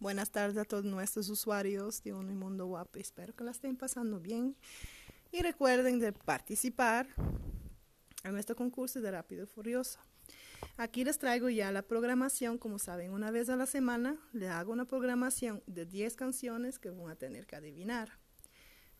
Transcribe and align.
Buenas 0.00 0.30
tardes 0.30 0.56
a 0.56 0.64
todos 0.64 0.86
nuestros 0.86 1.28
usuarios 1.28 2.02
de 2.02 2.14
Un 2.14 2.34
Mundo 2.38 2.64
Guapo. 2.64 2.98
Espero 2.98 3.36
que 3.36 3.44
la 3.44 3.50
estén 3.50 3.76
pasando 3.76 4.18
bien. 4.18 4.56
Y 5.30 5.42
recuerden 5.42 5.98
de 5.98 6.14
participar 6.14 7.06
a 8.24 8.30
nuestro 8.30 8.56
concurso 8.56 9.02
de 9.02 9.10
Rápido 9.10 9.44
y 9.44 9.46
Furioso. 9.46 10.00
Aquí 10.78 11.04
les 11.04 11.18
traigo 11.18 11.50
ya 11.50 11.70
la 11.70 11.82
programación, 11.82 12.56
como 12.56 12.78
saben, 12.78 13.12
una 13.12 13.30
vez 13.30 13.50
a 13.50 13.56
la 13.56 13.66
semana 13.66 14.16
le 14.32 14.48
hago 14.48 14.72
una 14.72 14.86
programación 14.86 15.62
de 15.66 15.84
10 15.84 16.16
canciones 16.16 16.78
que 16.78 16.88
van 16.88 17.10
a 17.10 17.16
tener 17.16 17.46
que 17.46 17.56
adivinar. 17.56 18.08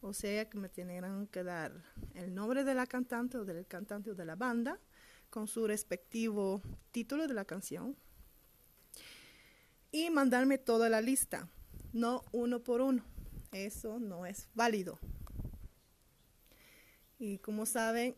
O 0.03 0.13
sea 0.13 0.51
que 0.51 0.59
me 0.59 0.69
tienen 0.69 1.29
que 1.29 1.43
dar 1.43 1.83
el 2.13 2.35
nombre 2.35 2.63
de 2.63 2.75
la 2.75 2.87
cantante 2.87 3.39
o 3.39 3.47
del 3.47 3.67
cantante 3.67 4.11
o 4.11 4.15
de 4.15 4.27
la 4.27 4.37
banda 4.37 4.79
con 5.31 5.49
su 5.49 5.67
respectivo 5.67 6.61
título 6.91 7.27
de 7.27 7.33
la 7.33 7.47
canción, 7.47 7.97
y 9.93 10.11
mandarme 10.11 10.59
toda 10.59 10.89
la 10.89 11.01
lista, 11.01 11.49
no 11.93 12.25
uno 12.33 12.63
por 12.63 12.81
uno. 12.81 13.05
Eso 13.53 13.99
no 13.99 14.27
es 14.27 14.49
válido. 14.55 14.99
Y 17.19 17.39
como 17.39 17.67
saben, 17.67 18.17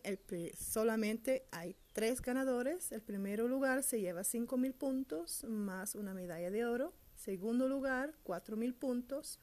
solamente 0.57 1.45
hay 1.51 1.75
tres 1.91 2.21
ganadores. 2.21 2.91
El 2.91 3.01
primer 3.01 3.39
lugar 3.39 3.83
se 3.83 3.99
lleva 3.99 4.23
5 4.23 4.55
mil 4.57 4.73
puntos 4.73 5.43
más 5.43 5.95
una 5.95 6.13
medalla 6.13 6.49
de 6.51 6.65
oro. 6.65 6.93
Segundo 7.15 7.67
lugar, 7.67 8.13
4 8.23 8.55
mil 8.55 8.73
puntos, 8.73 9.39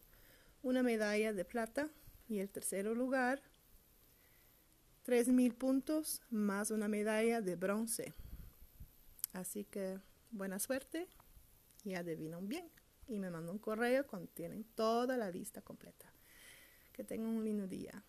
una 0.62 0.82
medalla 0.82 1.32
de 1.32 1.44
plata. 1.44 1.90
Y 2.26 2.38
el 2.38 2.48
tercer 2.48 2.86
lugar, 2.86 3.42
3 5.02 5.28
mil 5.28 5.54
puntos 5.54 6.22
más 6.30 6.70
una 6.70 6.88
medalla 6.88 7.42
de 7.42 7.56
bronce. 7.56 8.14
Así 9.32 9.64
que 9.64 9.98
buena 10.30 10.58
suerte 10.58 11.06
y 11.84 11.94
adivinan 11.94 12.48
bien. 12.48 12.70
Y 13.06 13.18
me 13.18 13.30
mandan 13.30 13.54
un 13.54 13.58
correo 13.58 14.06
cuando 14.06 14.28
tienen 14.28 14.64
toda 14.74 15.16
la 15.16 15.30
lista 15.30 15.62
completa. 15.62 16.12
Que 16.92 17.04
tengan 17.04 17.30
un 17.30 17.44
lindo 17.44 17.66
día. 17.66 18.04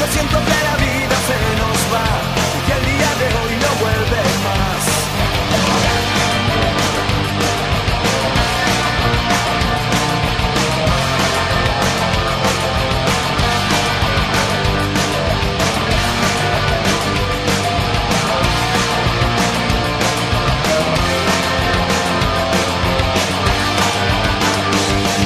Yo 0.00 0.06
siento 0.06 0.38
que 0.38 0.64
la 0.64 0.76
vida 0.76 1.16
se 1.28 1.38
nos 1.60 1.78
va 1.92 2.06
y 2.56 2.60
que 2.66 2.72
el 2.72 2.84
día 2.86 3.10
de 3.20 3.26
hoy 3.36 3.52
no 3.60 3.70
vuelve 3.80 4.22
más. 4.46 4.82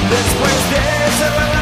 Después 0.09 0.59
de 0.69 0.83
cerrar 1.17 1.54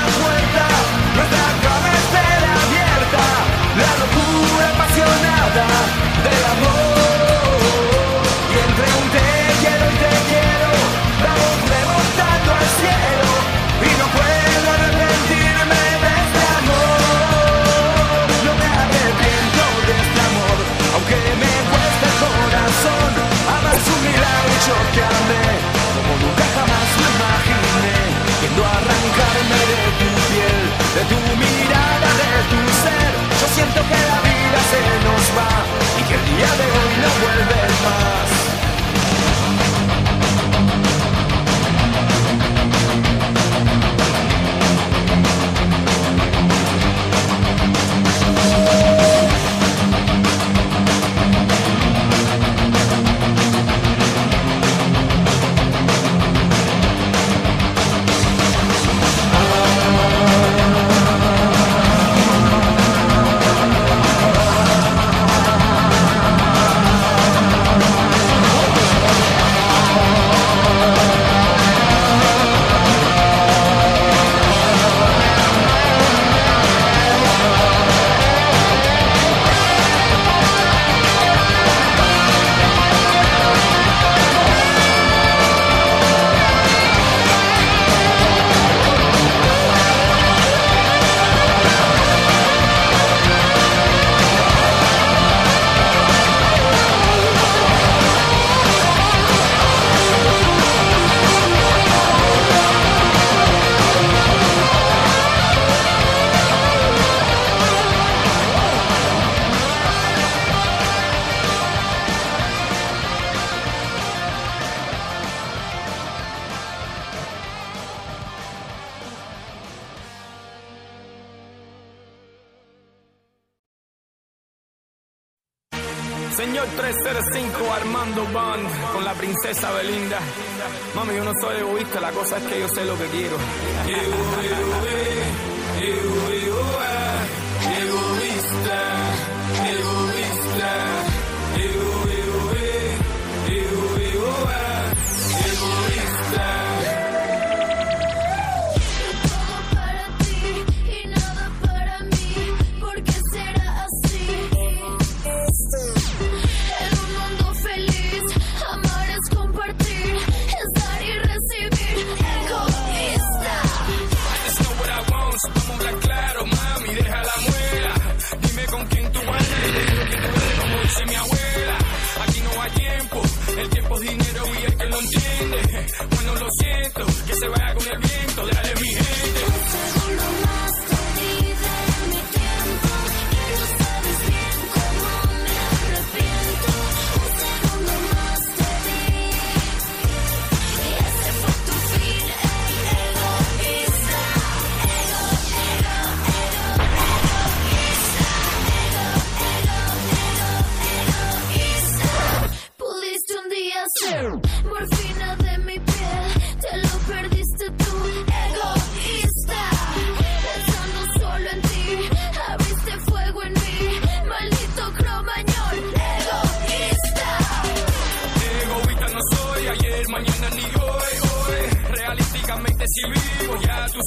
tiempo. 172.94 173.21
El 173.57 173.69
tiempo 173.69 173.95
es 173.95 174.02
dinero 174.02 174.44
y 174.45 174.66
el 174.66 174.78
que 174.78 174.85
lo 174.85 175.00
entiende. 175.00 175.88
Bueno, 176.09 176.35
lo 176.35 176.47
siento, 176.59 177.06
que 177.28 177.35
se 177.35 177.47
vaya 177.47 177.73
con 177.73 177.88
el 177.88 178.00
viento, 178.00 178.47
dale 178.47 178.76
mi 178.76 178.88
gente. 178.88 180.53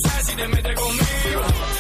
no 0.03 0.11
si 0.25 0.37
te 0.37 0.49
metes 0.49 0.75
conmigo. 0.75 1.76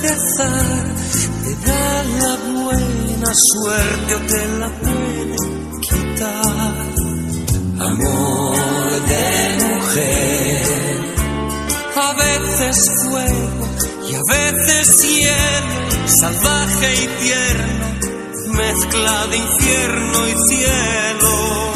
abrazar, 0.00 0.94
te 1.44 1.54
da 1.66 2.02
la 2.20 2.36
buena 2.52 3.34
suerte 3.34 4.14
o 4.14 4.20
te 4.20 4.48
la 4.58 4.68
puede 4.80 5.36
quitar. 5.80 6.86
Amor 7.80 8.56
de 9.08 9.64
mujer, 9.64 10.62
a 11.96 12.12
veces 12.14 12.90
fuego 13.02 13.68
y 14.08 14.14
a 14.14 14.22
veces 14.28 15.02
hielo, 15.02 16.06
salvaje 16.06 16.94
y 16.94 17.06
tierno, 17.22 17.86
mezcla 18.52 19.26
de 19.28 19.36
infierno 19.36 20.28
y 20.28 20.34
cielo. 20.48 21.72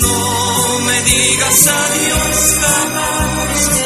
No 0.00 0.80
me 0.86 1.02
digas 1.02 1.66
adiós, 1.66 2.64
amor. 2.82 3.83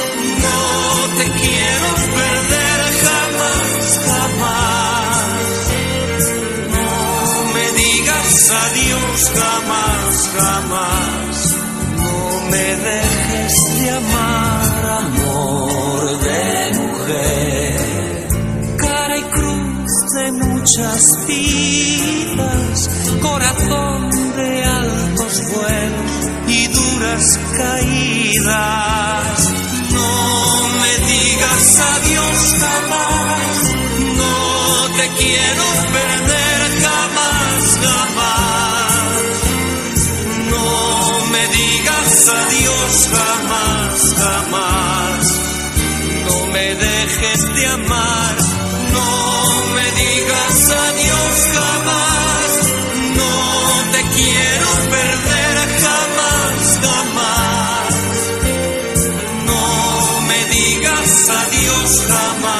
jamás, 9.35 10.31
jamás, 10.37 11.57
no 11.97 12.41
me 12.51 12.77
dejes 12.77 13.55
llamar 13.85 14.87
amor 15.05 16.19
de 16.21 16.73
mujer. 16.79 18.29
Cara 18.77 19.17
y 19.19 19.23
cruz 19.23 19.93
de 20.17 20.33
muchas 20.33 21.27
vidas, 21.27 22.91
corazón 23.21 24.11
de 24.37 24.65
altos 24.65 25.43
vuelos 25.53 26.13
y 26.49 26.67
duras 26.69 27.39
caídas. 27.57 29.39
No 29.93 30.69
me 30.81 30.93
digas 31.07 31.81
adiós 31.81 32.39
jamás. 32.61 33.38
digas 42.19 42.29
adiós 42.29 43.09
jamás, 43.13 44.15
jamás. 44.17 45.27
No 46.27 46.47
me 46.47 46.75
dejes 46.75 47.55
de 47.55 47.67
amar, 47.67 48.37
no 48.93 49.65
me 49.75 49.91
digas 50.03 50.71
adiós 50.71 51.49
jamás. 51.55 52.51
No 53.19 53.93
te 53.93 54.03
quiero 54.17 54.71
perder 54.91 55.57
jamás, 55.85 56.81
jamás. 56.83 57.95
No 59.47 60.21
me 60.23 60.45
digas 60.47 61.31
adiós 61.31 62.07
jamás. 62.09 62.58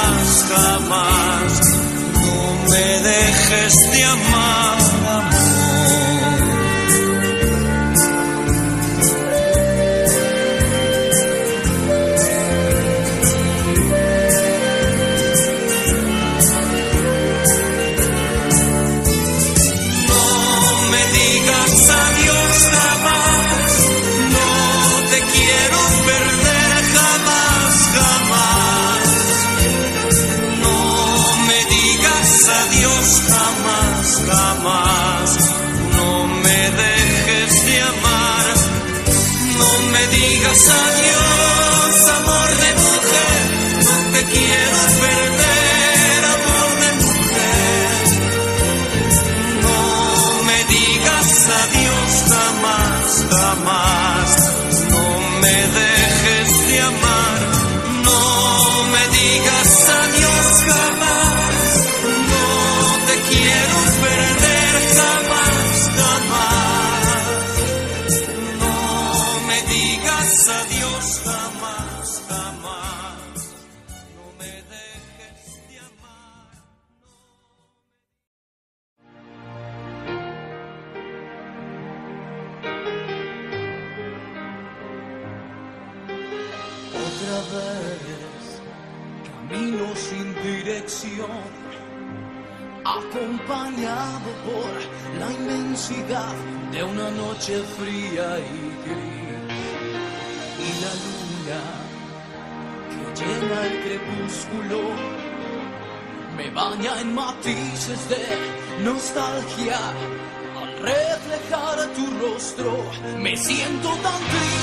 Me 113.17 113.37
siento 113.37 113.89
tan 114.03 114.21
triste. 114.29 114.58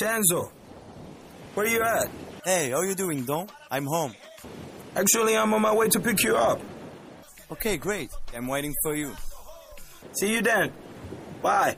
Chanzo, 0.00 0.50
where 1.54 1.66
you 1.66 1.82
at? 1.82 2.10
Hey, 2.44 2.70
how 2.70 2.82
you 2.82 2.94
doing, 2.94 3.24
Don? 3.24 3.48
I'm 3.70 3.86
home. 3.86 4.14
Actually, 4.94 5.36
I'm 5.36 5.54
on 5.54 5.62
my 5.62 5.74
way 5.74 5.88
to 5.88 6.00
pick 6.00 6.22
you 6.22 6.36
up. 6.36 6.60
Okay, 7.50 7.78
great. 7.78 8.10
I'm 8.34 8.46
waiting 8.46 8.74
for 8.82 8.94
you. 8.94 9.14
See 10.12 10.34
you 10.34 10.42
then. 10.42 10.72
Bye. 11.40 11.76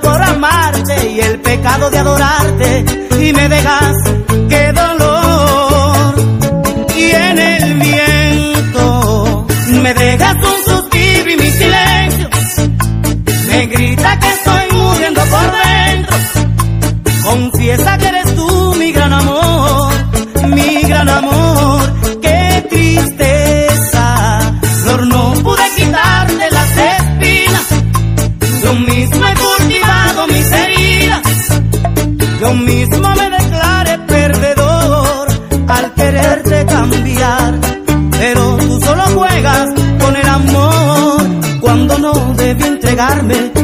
por 0.00 0.22
amarte 0.22 1.10
y 1.10 1.20
el 1.20 1.40
pecado 1.40 1.90
de 1.90 1.98
adorarte. 1.98 2.84
Y 3.20 3.32
me 3.32 3.48
dejas 3.48 3.96
que 4.48 4.72
dolor 4.72 5.01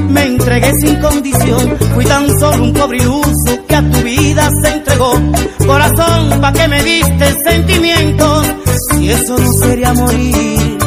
me 0.08 0.24
entregué 0.24 0.72
sin 0.80 0.96
condición. 1.00 1.76
Fui 1.94 2.04
tan 2.04 2.28
solo 2.40 2.64
un 2.64 2.72
pobre 2.72 2.98
que 3.68 3.74
a 3.74 3.82
tu 3.82 3.98
vida 4.02 4.50
se 4.62 4.68
entregó. 4.70 5.12
Corazón, 5.64 6.40
¿pa' 6.40 6.52
que 6.52 6.68
me 6.68 6.82
diste 6.82 7.34
sentimientos? 7.44 8.46
Si 8.90 9.10
eso 9.10 9.38
no 9.38 9.52
sería 9.52 9.92
morir. 9.92 10.77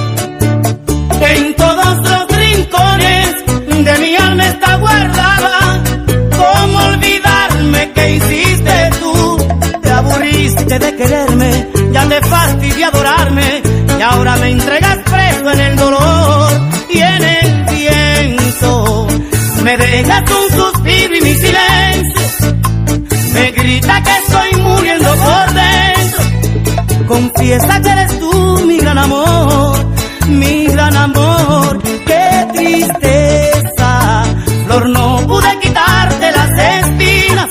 mi 30.32 30.66
gran 30.68 30.96
amor, 30.96 31.82
qué 32.06 32.48
tristeza. 32.54 34.24
Flor, 34.66 34.90
no 34.90 35.18
pude 35.28 35.60
quitarte 35.60 36.32
las 36.32 36.50
espinas. 36.76 37.50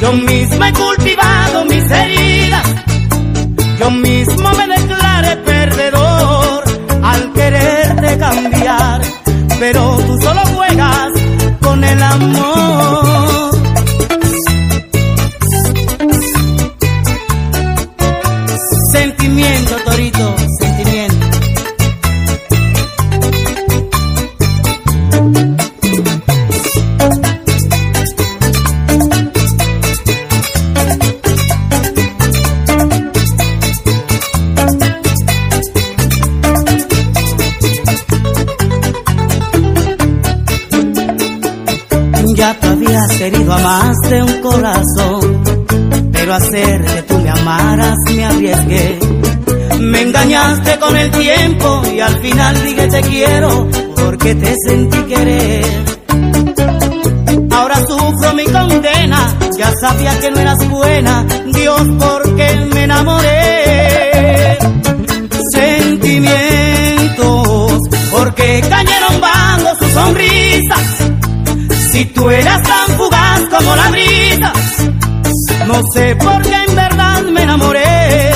Yo 0.00 0.12
misma 0.12 0.68
he 0.68 0.72
cultivado 0.72 1.64
mis 1.64 1.90
heridas. 1.90 2.66
Yo 3.78 3.90
mismo 3.90 4.50
me 4.54 4.66
declaré 4.66 5.36
perdedor 5.36 6.64
al 7.02 7.32
quererte 7.32 8.18
cambiar. 8.18 9.00
Pero 9.58 9.96
tú 10.06 10.18
solo 10.20 10.40
juegas 10.54 11.12
con 11.60 11.82
el 11.84 12.02
amor. 12.02 13.05
Final 52.36 52.62
dije 52.64 52.86
te 52.88 53.00
quiero 53.00 53.66
porque 53.96 54.34
te 54.34 54.54
sentí 54.66 54.98
querer. 55.04 55.64
Ahora 57.50 57.76
sufro 57.88 58.34
mi 58.34 58.44
condena, 58.44 59.34
ya 59.58 59.72
sabía 59.80 60.20
que 60.20 60.30
no 60.30 60.40
eras 60.40 60.68
buena, 60.68 61.24
Dios 61.46 61.80
porque 61.98 62.46
me 62.74 62.82
enamoré. 62.84 64.58
Sentimientos, 65.50 66.28
porque 68.10 68.62
cayeron 68.68 69.18
bajo 69.18 69.74
sus 69.78 69.92
sonrisas. 69.92 70.82
Si 71.92 72.04
tú 72.04 72.28
eras 72.28 72.62
tan 72.62 72.96
fugaz 72.98 73.40
como 73.50 73.76
la 73.76 73.88
brisa, 73.88 74.52
no 75.66 75.80
sé 75.94 76.14
por 76.16 76.42
qué 76.42 76.64
en 76.68 76.76
verdad 76.76 77.22
me 77.22 77.42
enamoré. 77.44 78.35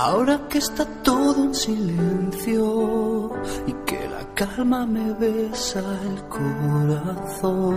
Ahora 0.00 0.46
que 0.48 0.58
está 0.58 0.84
todo 1.02 1.42
en 1.42 1.52
silencio 1.52 3.32
y 3.66 3.72
que 3.84 4.08
la 4.08 4.32
calma 4.32 4.86
me 4.86 5.12
besa 5.14 5.82
el 6.10 6.22
corazón, 6.28 7.72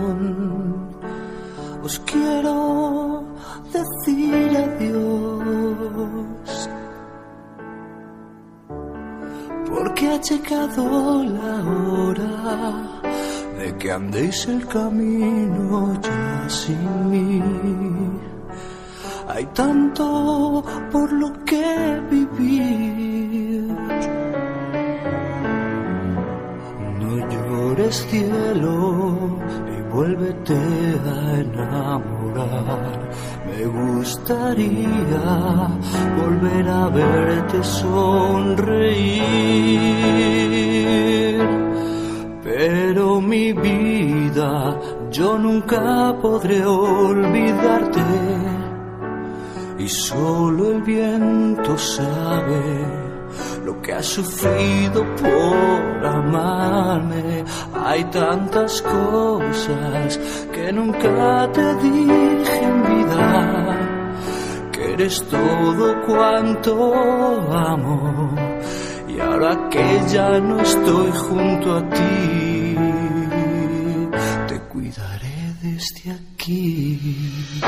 os 1.82 1.98
quiero 2.10 3.24
decir 3.72 4.56
adiós. 4.56 6.70
Porque 9.68 10.06
ha 10.06 10.20
llegado 10.20 11.24
la 11.24 11.64
hora 11.74 12.92
de 13.58 13.76
que 13.78 13.90
andéis 13.90 14.46
el 14.46 14.64
camino 14.68 16.00
ya 16.00 16.48
sin 16.48 17.10
mí. 17.10 18.11
Hay 19.42 19.48
tanto 19.54 20.62
por 20.92 21.12
lo 21.12 21.32
que 21.44 22.00
vivir. 22.08 23.66
No 27.00 27.12
llores 27.28 28.06
cielo 28.08 29.40
y 29.66 29.76
vuélvete 29.92 30.54
a 30.54 31.40
enamorar. 31.40 33.10
Me 33.48 33.66
gustaría 33.66 35.26
volver 36.22 36.68
a 36.68 36.86
verte 36.86 37.64
sonreír. 37.64 39.02
Pero 42.44 43.20
mi 43.20 43.52
vida, 43.52 44.78
yo 45.10 45.36
nunca 45.36 46.16
podré 46.22 46.64
olvidarte 46.64 48.41
y 49.82 49.88
solo 49.88 50.72
el 50.72 50.82
viento 50.82 51.76
sabe 51.76 52.86
lo 53.64 53.82
que 53.82 53.92
has 53.92 54.06
sufrido 54.06 55.04
por 55.16 56.06
amarme. 56.06 57.44
Hay 57.74 58.04
tantas 58.04 58.80
cosas 58.82 60.20
que 60.52 60.72
nunca 60.72 61.50
te 61.52 61.74
dije 61.76 62.62
en 62.62 62.82
vida, 62.84 63.78
que 64.70 64.92
eres 64.92 65.20
todo 65.28 66.00
cuanto 66.06 66.94
amo. 67.52 68.34
Y 69.08 69.18
ahora 69.18 69.68
que 69.68 70.00
ya 70.08 70.38
no 70.38 70.60
estoy 70.60 71.10
junto 71.10 71.76
a 71.76 71.88
ti, 71.90 72.76
te 74.46 74.60
cuidaré 74.72 75.54
desde 75.60 76.12
aquí. 76.12 77.62